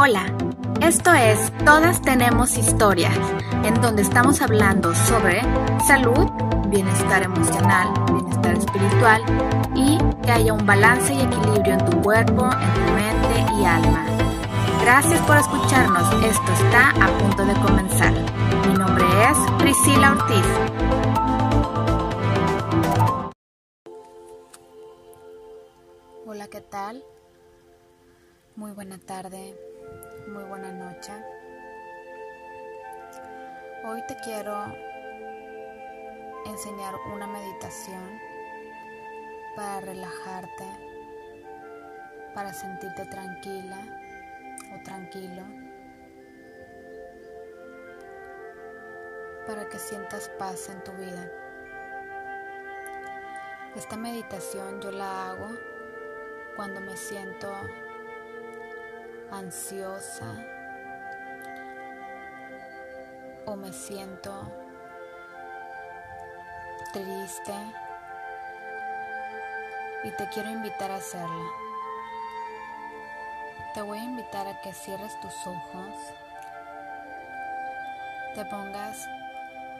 [0.00, 0.32] Hola,
[0.80, 3.18] esto es Todas tenemos historias,
[3.64, 5.42] en donde estamos hablando sobre
[5.88, 6.24] salud,
[6.68, 9.22] bienestar emocional, bienestar espiritual
[9.74, 14.06] y que haya un balance y equilibrio en tu cuerpo, en tu mente y alma.
[14.82, 18.12] Gracias por escucharnos, esto está a punto de comenzar.
[18.68, 20.46] Mi nombre es Priscila Ortiz.
[26.24, 27.02] Hola, ¿qué tal?
[28.54, 29.56] Muy buena tarde,
[30.28, 31.12] muy buena noche.
[33.84, 34.54] Hoy te quiero
[36.44, 38.20] enseñar una meditación
[39.56, 40.64] para relajarte,
[42.34, 43.78] para sentirte tranquila
[44.74, 45.42] o tranquilo,
[49.46, 51.32] para que sientas paz en tu vida.
[53.74, 55.48] Esta meditación yo la hago
[56.54, 57.50] cuando me siento
[59.30, 60.34] ansiosa
[63.46, 64.32] o me siento
[66.92, 67.52] triste
[70.04, 71.50] y te quiero invitar a hacerla.
[73.74, 75.94] Te voy a invitar a que cierres tus ojos,
[78.34, 79.06] te pongas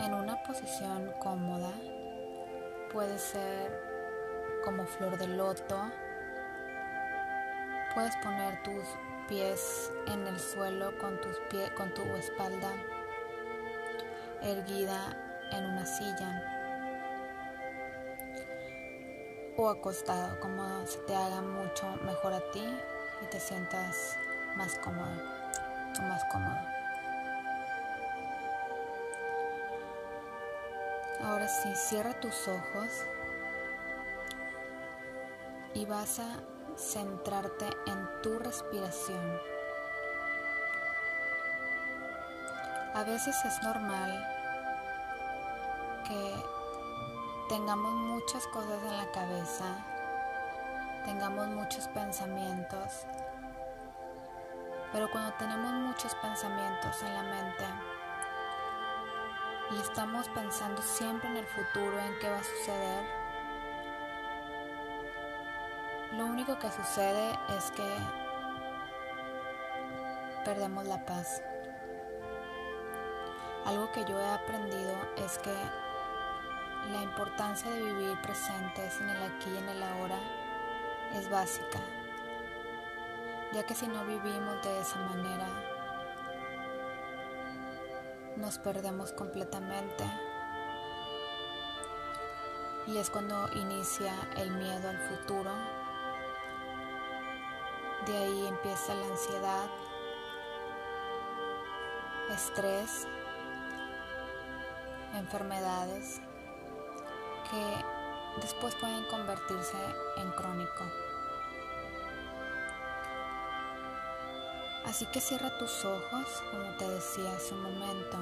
[0.00, 1.72] en una posición cómoda,
[2.92, 3.90] puede ser
[4.64, 5.90] como flor de loto,
[7.94, 8.84] puedes poner tus
[9.30, 12.68] pies en el suelo con, tus pie, con tu espalda
[14.42, 15.16] erguida
[15.52, 16.42] en una silla
[19.56, 22.64] o acostado, como se te haga mucho mejor a ti
[23.22, 24.16] y te sientas
[24.56, 25.22] más cómodo
[25.96, 26.58] o más cómodo.
[31.22, 33.04] Ahora sí, cierra tus ojos
[35.74, 39.38] y vas a centrarte en tu respiración.
[42.94, 44.26] A veces es normal
[46.08, 46.34] que
[47.48, 49.64] tengamos muchas cosas en la cabeza,
[51.04, 53.04] tengamos muchos pensamientos,
[54.92, 57.64] pero cuando tenemos muchos pensamientos en la mente
[59.72, 63.19] y estamos pensando siempre en el futuro, en qué va a suceder,
[66.16, 67.88] lo único que sucede es que
[70.44, 71.40] perdemos la paz.
[73.64, 75.54] Algo que yo he aprendido es que
[76.90, 80.18] la importancia de vivir presentes en el aquí y en el ahora
[81.14, 81.78] es básica,
[83.52, 85.46] ya que si no vivimos de esa manera,
[88.36, 90.04] nos perdemos completamente.
[92.86, 95.52] Y es cuando inicia el miedo al futuro
[98.06, 99.66] de ahí empieza la ansiedad,
[102.30, 103.06] estrés,
[105.14, 106.20] enfermedades
[107.50, 109.76] que después pueden convertirse
[110.16, 110.84] en crónico.
[114.86, 118.18] Así que cierra tus ojos, como te decía hace un momento,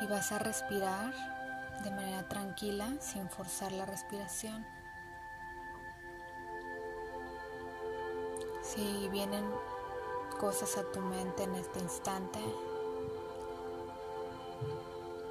[0.00, 1.12] y vas a respirar
[1.84, 4.66] de manera tranquila sin forzar la respiración.
[8.74, 9.44] Si vienen
[10.38, 12.38] cosas a tu mente en este instante,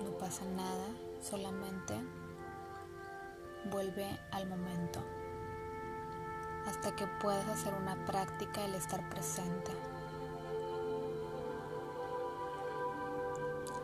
[0.03, 0.87] no pasa nada,
[1.21, 1.93] solamente
[3.71, 4.99] vuelve al momento
[6.67, 9.71] hasta que puedas hacer una práctica el estar presente.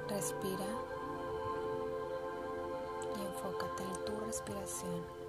[0.09, 0.65] Respira
[3.17, 5.24] y enfócate en tu respiración.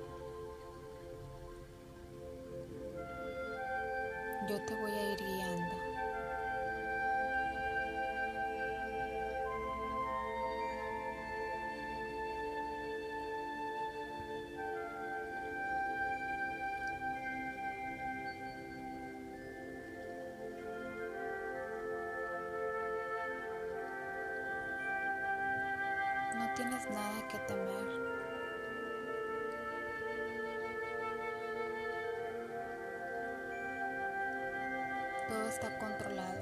[4.48, 5.76] Yo te voy a ir guiando.
[26.34, 27.65] No tienes nada que temer.
[35.36, 36.40] Todo está controlado.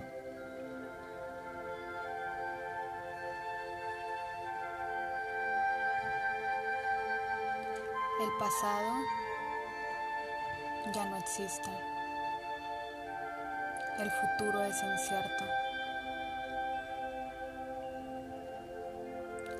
[8.20, 8.92] El pasado
[10.92, 11.70] ya no existe.
[13.98, 15.44] El futuro es incierto.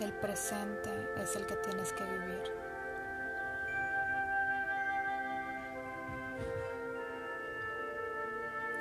[0.00, 0.90] El presente
[1.20, 2.63] es el que tienes que vivir.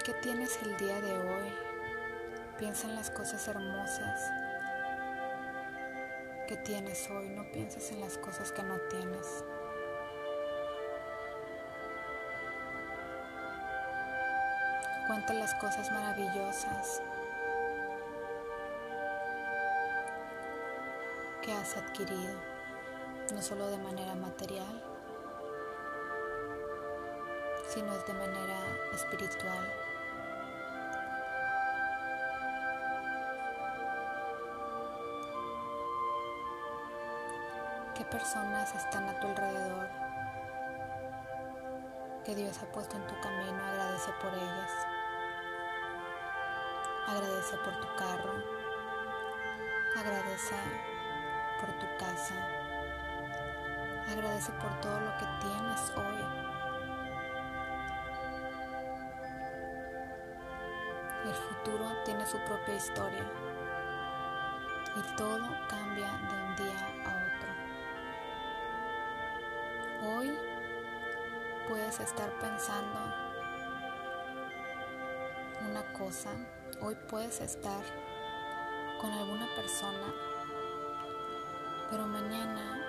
[0.03, 1.53] ¿Qué tienes el día de hoy?
[2.59, 4.19] Piensa en las cosas hermosas
[6.45, 9.45] que tienes hoy, no pienses en las cosas que no tienes.
[15.07, 17.01] Cuenta las cosas maravillosas
[21.41, 22.41] que has adquirido,
[23.33, 24.83] no solo de manera material,
[27.69, 28.59] sino de manera
[28.93, 29.92] espiritual.
[38.03, 39.87] ¿Qué personas están a tu alrededor
[42.25, 43.63] que Dios ha puesto en tu camino?
[43.63, 44.71] Agradece por ellas.
[47.07, 48.33] Agradece por tu carro.
[49.97, 50.55] Agradece
[51.61, 52.35] por tu casa.
[54.11, 56.25] Agradece por todo lo que tienes hoy.
[61.23, 63.23] El futuro tiene su propia historia
[64.97, 65.39] y todo
[65.69, 67.02] cambia de un día
[71.99, 72.99] estar pensando
[75.69, 76.29] una cosa,
[76.81, 77.83] hoy puedes estar
[79.01, 80.33] con alguna persona
[81.93, 82.79] pero mañana,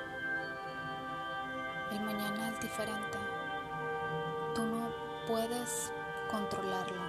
[1.91, 3.19] el mañana es diferente.
[4.55, 4.91] Tú no
[5.27, 5.93] puedes
[6.31, 7.03] controlarlo.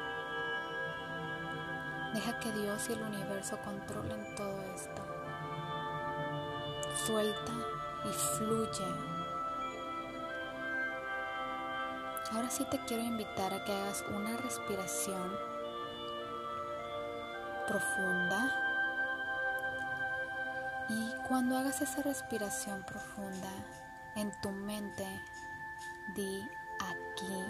[2.13, 5.01] Deja que Dios y el universo controlen todo esto.
[7.05, 7.53] Suelta
[8.03, 9.14] y fluye.
[12.31, 15.37] Ahora sí te quiero invitar a que hagas una respiración
[17.67, 18.61] profunda
[20.89, 23.49] y cuando hagas esa respiración profunda
[24.15, 25.05] en tu mente,
[26.15, 26.47] di
[26.79, 27.43] aquí.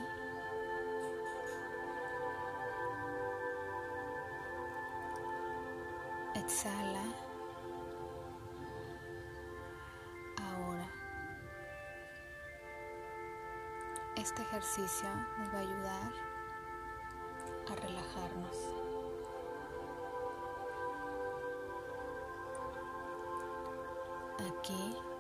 [6.36, 7.25] Exhala.
[14.26, 15.08] Este ejercicio
[15.38, 16.12] nos va a ayudar
[17.70, 18.58] a relajarnos.
[24.58, 25.15] aquí.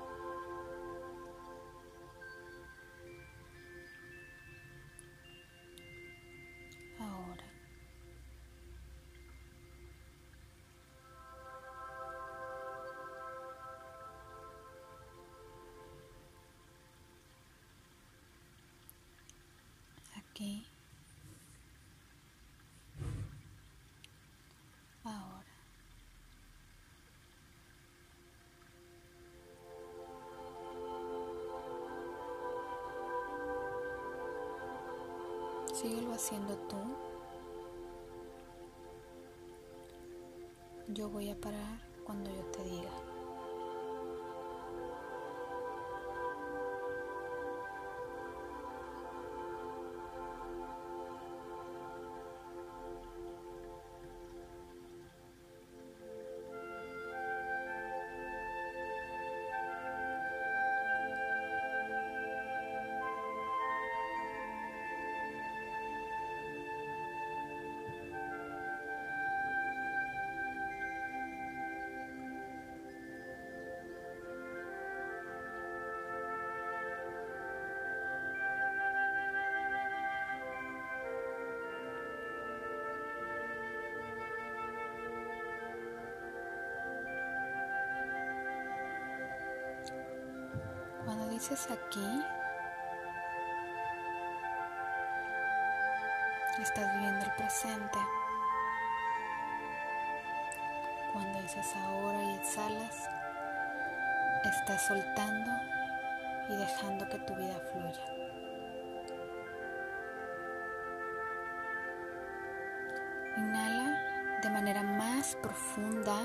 [20.35, 20.65] Aquí.
[35.73, 36.75] Síguelo haciendo tú.
[40.89, 42.74] Yo voy a parar cuando yo te diga.
[91.35, 92.23] Dices aquí,
[96.61, 97.99] estás viviendo el presente.
[101.11, 103.09] Cuando dices ahora y exhalas,
[104.45, 105.51] estás soltando
[106.47, 108.05] y dejando que tu vida fluya.
[113.35, 116.15] Inhala de manera más profunda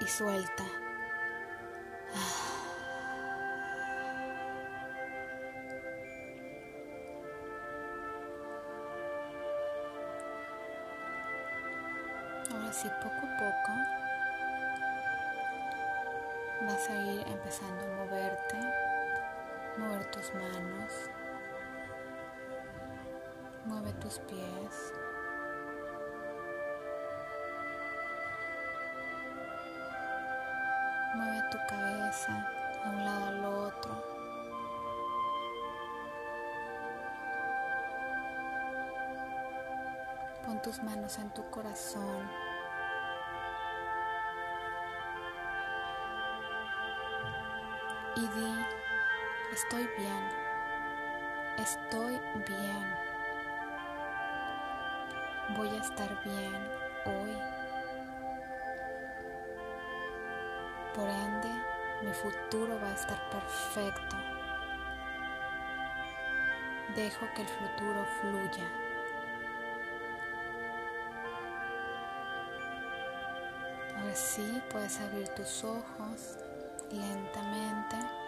[0.00, 0.83] y suelta.
[12.74, 13.72] Ahora sí, poco a poco
[16.62, 18.56] vas a ir empezando a moverte,
[19.78, 20.92] mover tus manos,
[23.64, 24.92] mueve tus pies.
[31.14, 32.48] Mueve tu cabeza
[32.84, 34.14] a un lado al otro.
[40.64, 42.26] tus manos en tu corazón.
[49.54, 50.28] Estoy bien,
[51.58, 52.94] estoy bien,
[55.56, 56.54] voy a estar bien
[57.04, 57.38] hoy.
[60.92, 61.48] Por ende,
[62.02, 64.16] mi futuro va a estar perfecto.
[66.96, 68.68] Dejo que el futuro fluya.
[73.98, 76.38] Ahora sí puedes abrir tus ojos
[76.90, 78.23] lentamente.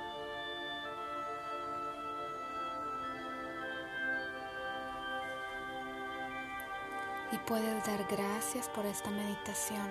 [7.47, 9.87] Puedes dar gracias por esta meditación.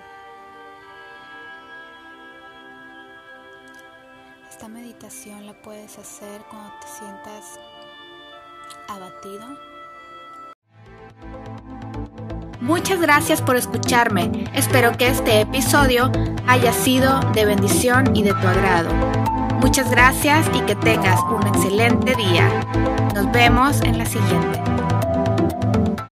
[4.49, 7.59] Esta meditación la puedes hacer cuando te sientas
[8.89, 9.57] abatido.
[12.61, 14.45] Muchas gracias por escucharme.
[14.53, 16.11] Espero que este episodio
[16.47, 18.89] haya sido de bendición y de tu agrado.
[19.59, 22.49] Muchas gracias y que tengas un excelente día.
[23.13, 24.84] Nos vemos en la siguiente.